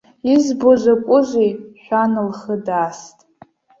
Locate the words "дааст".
2.65-3.17